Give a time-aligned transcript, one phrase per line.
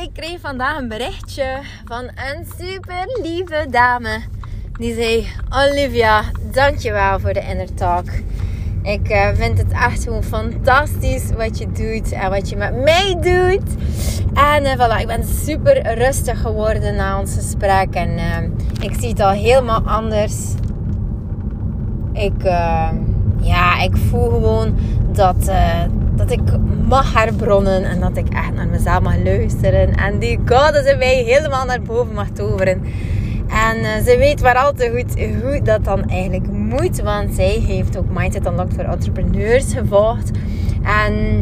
[0.00, 4.20] Ik kreeg vandaag een berichtje van een super lieve dame.
[4.78, 8.04] Die zei: Olivia, dankjewel voor de inner talk.
[8.82, 13.16] Ik uh, vind het echt gewoon fantastisch wat je doet en wat je met mij
[13.20, 13.70] doet.
[14.34, 17.94] En uh, voilà, ik ben super rustig geworden na ons gesprek.
[17.94, 18.38] En uh,
[18.80, 20.34] ik zie het al helemaal anders.
[22.12, 22.42] Ik,
[23.40, 24.76] ja, ik voel gewoon
[25.12, 25.50] dat
[26.32, 26.40] ik
[26.88, 29.94] mag herbronnen en dat ik echt naar mezelf mag luisteren.
[29.94, 32.82] En die goddess in mij helemaal naar boven mag toveren.
[33.48, 37.00] En uh, ze weet maar al te goed hoe dat dan eigenlijk moet.
[37.00, 40.30] Want zij heeft ook Mindset Unlocked voor Entrepreneurs gevolgd.
[40.82, 41.40] En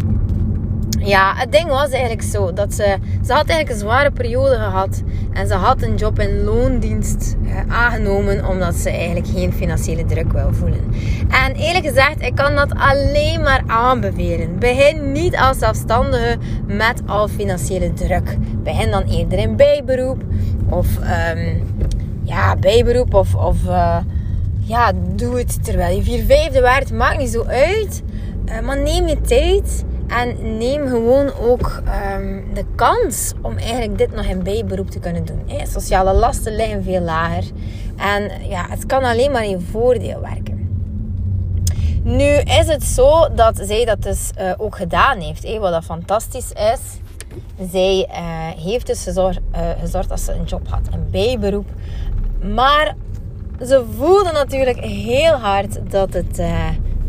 [1.02, 5.02] ja, het ding was eigenlijk zo dat ze, ze had eigenlijk een zware periode gehad
[5.32, 10.32] en ze had een job in loondienst eh, aangenomen omdat ze eigenlijk geen financiële druk
[10.32, 10.94] wil voelen.
[11.30, 14.58] En eerlijk gezegd, ik kan dat alleen maar aanbevelen.
[14.58, 18.36] Begin niet als zelfstandige met al financiële druk.
[18.62, 20.22] Begin dan eerder in bijberoep
[20.68, 21.62] of um,
[22.22, 23.96] ja, bijberoep of, of uh,
[24.60, 26.92] ja, doe het terwijl je vier vijfde waard.
[26.92, 28.02] Maakt niet zo uit.
[28.46, 29.84] Uh, maar neem je tijd.
[30.10, 31.82] En neem gewoon ook
[32.16, 35.42] um, de kans om eigenlijk dit nog in bijberoep te kunnen doen.
[35.46, 37.44] Hey, sociale lasten liggen veel lager.
[37.96, 40.58] En ja, het kan alleen maar in voordeel werken.
[42.02, 45.42] Nu is het zo dat zij dat dus uh, ook gedaan heeft.
[45.42, 46.80] Hey, wat dat fantastisch is.
[47.70, 48.16] Zij uh,
[48.64, 49.28] heeft dus uh,
[49.80, 51.68] gezorgd dat ze een job had, een bijberoep.
[52.54, 52.94] Maar
[53.60, 56.40] ze voelde natuurlijk heel hard dat het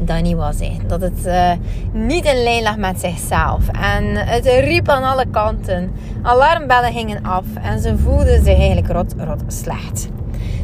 [0.06, 0.60] dat niet was.
[0.60, 0.78] Hè.
[0.88, 1.52] Dat het uh,
[1.92, 3.68] niet in lijn lag met zichzelf.
[3.68, 5.92] En het riep aan alle kanten.
[6.22, 10.10] Alarmbellen gingen af en ze voelde zich eigenlijk rot, rot slecht.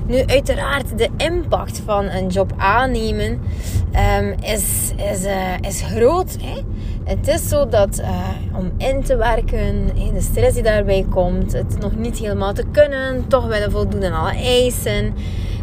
[0.07, 3.41] Nu, uiteraard, de impact van een job aannemen
[4.19, 6.37] um, is, is, uh, is groot.
[6.41, 6.61] Hè?
[7.03, 11.79] Het is zo dat uh, om in te werken, de stress die daarbij komt, het
[11.79, 15.13] nog niet helemaal te kunnen, toch willen voldoen aan alle eisen.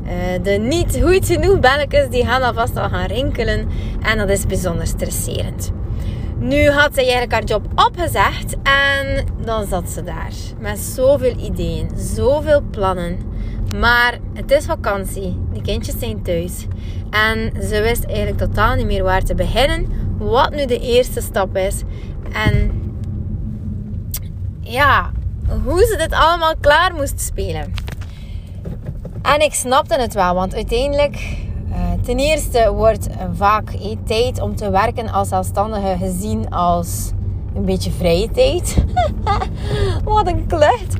[0.04, 0.10] Uh,
[0.42, 3.69] de niet goed genoeg belletjes die gaan alvast al gaan rinkelen.
[4.03, 5.72] En dat is bijzonder stresserend.
[6.38, 10.32] Nu had zij eigenlijk haar job opgezegd en dan zat ze daar.
[10.59, 13.19] Met zoveel ideeën, zoveel plannen.
[13.78, 16.66] Maar het is vakantie, de kindjes zijn thuis.
[17.10, 19.86] En ze wist eigenlijk totaal niet meer waar te beginnen.
[20.19, 21.82] Wat nu de eerste stap is.
[22.32, 22.82] En
[24.60, 25.10] ja,
[25.65, 27.72] hoe ze dit allemaal klaar moest spelen.
[29.24, 31.36] En ik snapte het wel, want uiteindelijk,
[31.68, 37.10] uh, ten eerste wordt vaak eh, tijd om te werken als zelfstandige gezien als
[37.54, 38.84] een beetje vrije tijd.
[40.04, 40.96] Wat een klucht.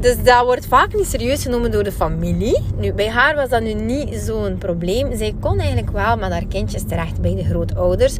[0.00, 2.58] Dus dat wordt vaak niet serieus genomen door de familie.
[2.76, 5.16] Nu, bij haar was dat nu niet zo'n probleem.
[5.16, 8.16] Zij kon eigenlijk wel met haar kindjes terecht bij de grootouders.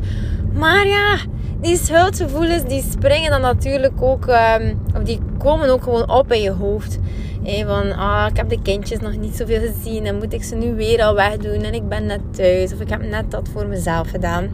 [0.52, 1.16] Maar ja,
[1.60, 6.42] die schuldgevoelens die springen dan natuurlijk ook, um, of die komen ook gewoon op in
[6.42, 6.98] je hoofd.
[7.44, 10.54] Hey, van, ah, ik heb de kindjes nog niet zoveel gezien en moet ik ze
[10.54, 13.66] nu weer al wegdoen en ik ben net thuis of ik heb net dat voor
[13.66, 14.50] mezelf gedaan.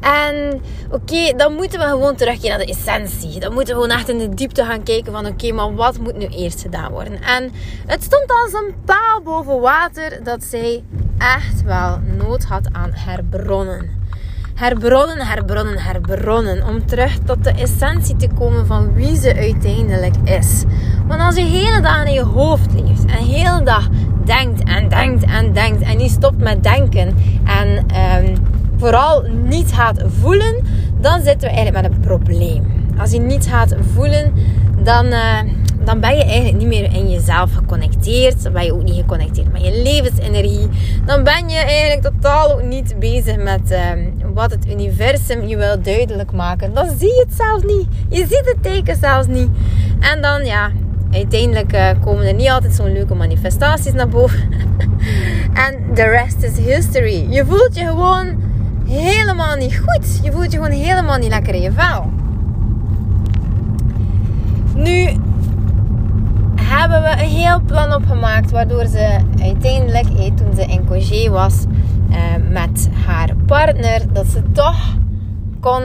[0.00, 3.40] En oké, dan moeten we gewoon terugkeren naar de essentie.
[3.40, 6.16] Dan moeten we gewoon echt in de diepte gaan kijken van oké, maar wat moet
[6.16, 7.22] nu eerst gedaan worden?
[7.22, 7.52] En
[7.86, 10.84] het stond als een paal boven water dat zij
[11.18, 13.90] echt wel nood had aan herbronnen
[14.56, 16.66] herbronnen, herbronnen, herbronnen.
[16.66, 20.64] Om terug tot de essentie te komen van wie ze uiteindelijk is.
[21.06, 23.88] Want als je hele dag in je hoofd leeft en hele dag
[24.24, 27.14] denkt en denkt en denkt en niet stopt met denken
[27.44, 27.86] en
[28.24, 28.34] um,
[28.76, 30.64] vooral niet gaat voelen,
[31.00, 32.64] dan zitten we eigenlijk met een probleem.
[32.98, 34.32] Als je niet gaat voelen,
[34.82, 35.38] dan, uh,
[35.86, 38.42] dan ben je eigenlijk niet meer in jezelf geconnecteerd.
[38.42, 40.68] Dan ben je ook niet geconnecteerd met je levensenergie.
[41.04, 43.78] Dan ben je eigenlijk totaal ook niet bezig met uh,
[44.34, 46.74] wat het universum je wil duidelijk maken.
[46.74, 47.86] Dan zie je het zelfs niet.
[48.08, 49.48] Je ziet het teken zelfs niet.
[50.00, 50.70] En dan ja,
[51.12, 54.40] uiteindelijk uh, komen er niet altijd zo'n leuke manifestaties naar boven.
[55.66, 57.26] en the rest is history.
[57.30, 58.42] Je voelt je gewoon
[58.88, 60.20] helemaal niet goed.
[60.22, 62.10] Je voelt je gewoon helemaal niet lekker in je vel.
[64.74, 65.24] Nu
[66.80, 70.06] hebben we een heel plan opgemaakt waardoor ze uiteindelijk,
[70.36, 71.64] toen ze in Cogé was
[72.10, 72.18] eh,
[72.50, 74.96] met haar partner, dat ze toch
[75.60, 75.82] kon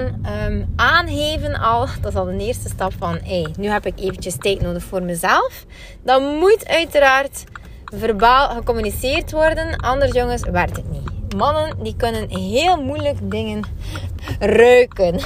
[0.47, 4.37] um, aangeven al, dat is al de eerste stap van, hey, nu heb ik eventjes
[4.37, 5.65] tijd nodig voor mezelf.
[6.03, 7.43] Dan moet uiteraard
[7.85, 11.35] verbaal gecommuniceerd worden, anders jongens werkt het niet.
[11.35, 13.63] Mannen die kunnen heel moeilijk dingen
[14.39, 15.19] ruiken.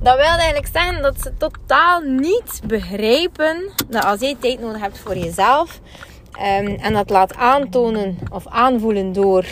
[0.00, 4.98] Dat wil eigenlijk zeggen dat ze totaal niet begrijpen dat als je tijd nodig hebt
[4.98, 5.80] voor jezelf
[6.32, 9.46] um, en dat laat aantonen of aanvoelen door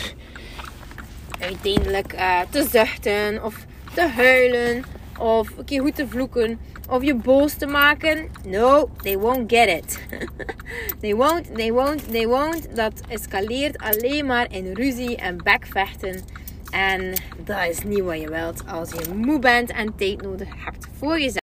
[1.39, 4.83] uiteindelijk uh, te zuchten of te huilen
[5.19, 6.59] of een keer goed te vloeken
[6.89, 8.29] of je boos te maken.
[8.47, 9.99] No, they won't get it.
[11.01, 12.75] they won't, they won't, they won't.
[12.75, 16.21] Dat escaleert alleen maar in ruzie en bekvechten.
[16.71, 20.87] En dat is niet wat je wilt als je moe bent en tijd nodig hebt
[20.97, 21.39] voor jezelf.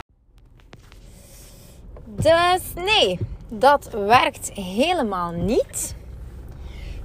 [2.06, 3.20] Dus nee,
[3.50, 5.96] dat werkt helemaal niet.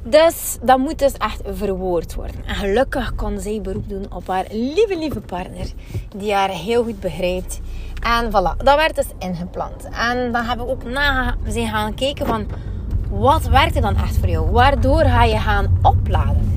[0.02, 2.44] Dus dat moet dus echt verwoord worden.
[2.46, 5.66] En gelukkig kon zij beroep doen op haar lieve, lieve partner.
[6.16, 7.60] Die haar heel goed begrijpt.
[8.02, 9.84] En voilà, dat werd dus ingepland.
[9.84, 12.46] En dan hebben we ook na zijn gaan kijken van...
[13.10, 14.50] Wat werkte dan echt voor jou?
[14.50, 16.56] Waardoor ga je gaan opladen?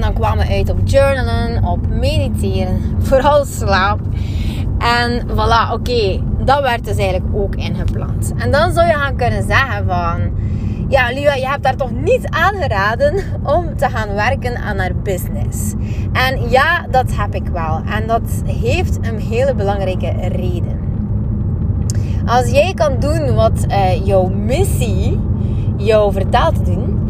[0.00, 2.80] En dan kwamen we uit op journalen, op mediteren.
[3.08, 4.00] Vooral slaap.
[4.78, 6.20] En voilà, oké.
[6.44, 8.32] dat werd dus eigenlijk ook ingepland.
[8.36, 10.30] En dan zou je gaan kunnen zeggen van
[10.88, 13.14] ja, Lua, je hebt daar toch niet aangeraden
[13.56, 15.74] om te gaan werken aan haar business.
[16.12, 17.80] En ja, dat heb ik wel.
[17.86, 20.78] En dat heeft een hele belangrijke reden.
[22.26, 25.20] Als jij kan doen wat uh, jouw missie
[25.76, 27.00] jou vertelt te doen,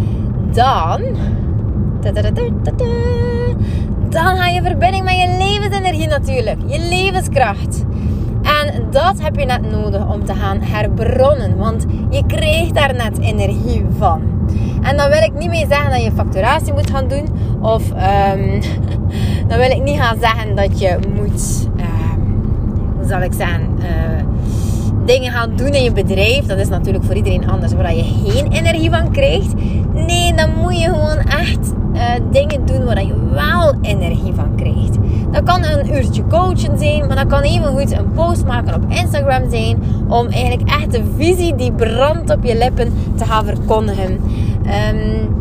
[0.52, 1.00] dan.
[4.08, 7.84] Dan ga je verbinding met je levensenergie natuurlijk, je levenskracht.
[8.42, 11.56] En dat heb je net nodig om te gaan herbronnen.
[11.56, 14.22] Want je krijgt daar net energie van.
[14.82, 17.26] En dan wil ik niet meer zeggen dat je facturatie moet gaan doen.
[17.60, 18.60] Of um,
[19.48, 22.42] dan wil ik niet gaan zeggen dat je moet, um,
[22.96, 24.24] hoe zal ik zeggen, uh,
[25.04, 26.46] dingen gaan doen in je bedrijf.
[26.46, 29.54] Dat is natuurlijk voor iedereen anders, waar je geen energie van krijgt.
[29.92, 31.29] Nee, dan moet je gewoon
[32.30, 34.98] dingen doen waar je wel energie van krijgt.
[35.30, 38.82] Dat kan een uurtje coachen zijn, maar dat kan even goed een post maken op
[38.88, 39.78] Instagram zijn.
[40.08, 44.20] Om eigenlijk echt de visie die brandt op je lippen te gaan verkondigen.
[44.92, 45.38] Um,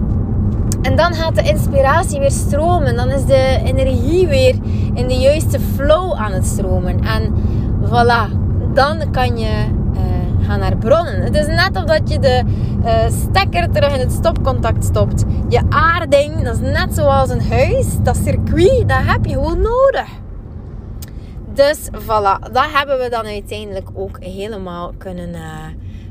[0.81, 2.95] en dan gaat de inspiratie weer stromen.
[2.95, 4.56] Dan is de energie weer
[4.94, 7.00] in de juiste flow aan het stromen.
[7.04, 7.33] En
[7.86, 8.33] voilà,
[8.74, 9.77] dan kan je
[10.50, 11.22] gaan naar bronnen.
[11.22, 12.44] Het is net of dat je de
[12.84, 15.24] uh, stekker terug in het stopcontact stopt.
[15.50, 17.86] Je aarding, dat is net zoals een huis.
[18.04, 20.07] Dat circuit, dat heb je gewoon nodig.
[21.54, 25.40] Dus voilà, dat hebben we dan uiteindelijk ook helemaal kunnen uh,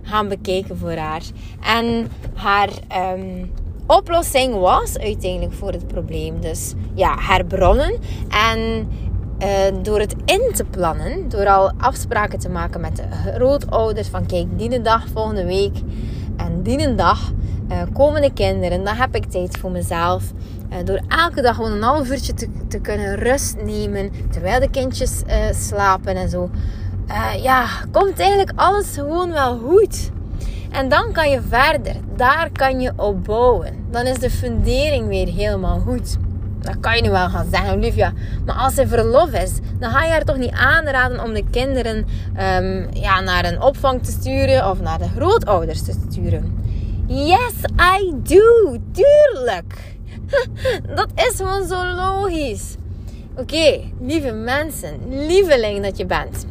[0.02, 1.22] gaan bekijken voor haar.
[1.60, 2.68] En haar
[3.14, 3.50] um,
[3.86, 7.92] oplossing was uiteindelijk voor het probleem dus ja, herbronnen.
[8.50, 8.88] En
[9.42, 9.48] uh,
[9.82, 14.58] door het in te plannen, door al afspraken te maken met de grootouders van kijk,
[14.58, 15.76] die dag volgende week
[16.36, 17.32] en die dag
[17.70, 20.32] uh, komen de kinderen, dan heb ik tijd voor mezelf.
[20.70, 24.70] Uh, door elke dag gewoon een half uurtje te, te kunnen rust nemen terwijl de
[24.70, 26.50] kindjes slapen en zo.
[27.42, 30.10] ja, komt eigenlijk alles gewoon wel goed.
[30.70, 31.96] En dan kan je verder.
[32.16, 33.86] Daar kan je op bouwen.
[33.90, 36.16] Dan is de fundering weer helemaal goed.
[36.68, 38.12] Dat kan je nu wel gaan zeggen, Olivia.
[38.44, 41.96] Maar als ze verlof is, dan ga je haar toch niet aanraden om de kinderen
[41.96, 46.64] um, ja, naar een opvang te sturen of naar de grootouders te sturen.
[47.06, 47.54] Yes,
[48.00, 48.76] I do.
[48.92, 49.96] Tuurlijk.
[50.96, 52.74] Dat is gewoon zo logisch.
[53.36, 56.46] Oké, lieve mensen, lieveling dat je bent.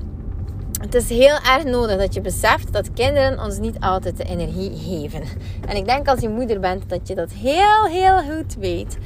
[0.82, 4.72] Het is heel erg nodig dat je beseft dat kinderen ons niet altijd de energie
[4.78, 5.24] geven.
[5.68, 8.98] En ik denk als je moeder bent dat je dat heel, heel goed weet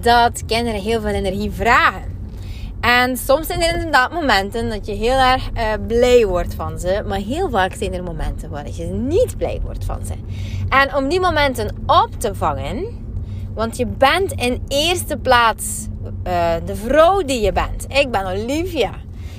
[0.00, 2.12] dat kinderen heel veel energie vragen.
[2.80, 7.02] En soms zijn er inderdaad momenten dat je heel erg uh, blij wordt van ze.
[7.06, 10.12] Maar heel vaak zijn er momenten waar je niet blij wordt van ze.
[10.68, 12.86] En om die momenten op te vangen,
[13.54, 15.86] want je bent in eerste plaats
[16.26, 17.84] uh, de vrouw die je bent.
[17.88, 18.90] Ik ben Olivia.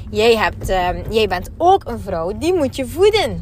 [0.09, 3.41] Jij, hebt, uh, jij bent ook een vrouw, die moet je voeden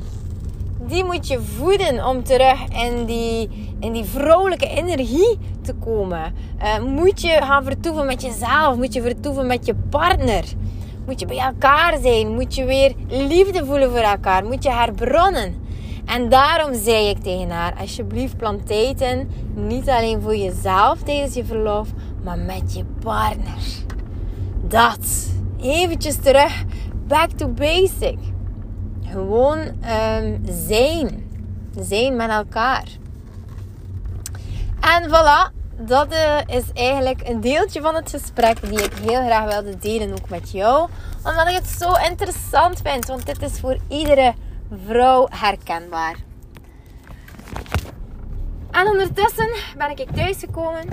[0.88, 6.34] die moet je voeden om terug in die, in die vrolijke energie te komen.
[6.62, 8.76] Uh, moet je gaan vertoeven met jezelf?
[8.76, 10.44] Moet je vertoeven met je partner?
[11.06, 12.34] Moet je bij elkaar zijn?
[12.34, 14.46] Moet je weer liefde voelen voor elkaar?
[14.46, 15.62] Moet je herbronnen?
[16.06, 21.46] En daarom zei ik tegen haar: alsjeblieft, plant tijd Niet alleen voor jezelf tijdens je
[21.46, 21.90] verlof,
[22.24, 23.84] maar met je partner.
[24.68, 25.32] Dat.
[25.62, 26.64] Eventjes terug.
[27.08, 28.18] Back to basic.
[29.04, 31.32] Gewoon um, zijn.
[31.80, 32.84] Zijn met elkaar.
[34.84, 39.54] En voilà, dat eh, is eigenlijk een deeltje van het gesprek die ik heel graag
[39.54, 40.90] wilde delen, ook met jou.
[41.24, 44.34] Omdat ik het zo interessant vind, want dit is voor iedere
[44.86, 46.16] vrouw herkenbaar.
[48.72, 50.88] En ondertussen ben ik thuisgekomen.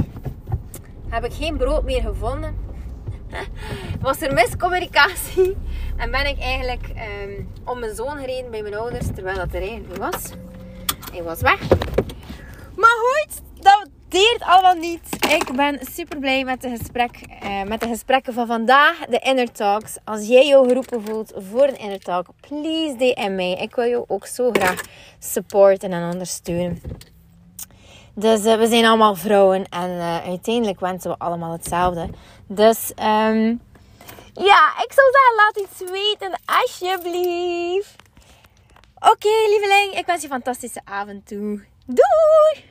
[1.08, 2.56] Heb ik geen brood meer gevonden.
[4.00, 5.56] Was er miscommunicatie.
[5.96, 6.88] En ben ik eigenlijk
[7.24, 9.06] um, om mijn zoon gereden bij mijn ouders.
[9.14, 10.22] Terwijl dat er eigenlijk was.
[11.12, 11.68] Hij was weg.
[12.76, 13.42] Maar goed,
[14.10, 15.24] deert allemaal niet.
[15.28, 18.98] Ik ben super blij met de, gesprek, uh, met de gesprekken van vandaag.
[18.98, 19.96] De Inner Talks.
[20.04, 23.52] Als jij jou geroepen voelt voor een Inner Talk, please DM mij.
[23.52, 24.80] Ik wil jou ook zo graag
[25.18, 26.82] supporten en ondersteunen.
[28.14, 32.08] Dus uh, we zijn allemaal vrouwen en uh, uiteindelijk wensen we allemaal hetzelfde.
[32.46, 33.60] Dus um,
[34.34, 37.94] ja, ik zou zeggen, laat iets weten, alsjeblieft.
[38.94, 41.64] Oké, okay, lieveling, ik wens je een fantastische avond toe.
[41.86, 42.70] Doei!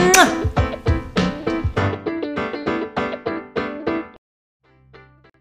[0.00, 0.59] うん。